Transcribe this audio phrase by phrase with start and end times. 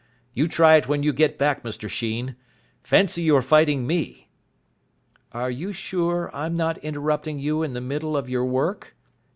[0.33, 2.35] You try it when you get back, Mr Sheen.
[2.81, 4.29] Fancy you're fighting me."
[5.31, 8.95] "Are you sure I'm not interrupting you in the middle of your work?"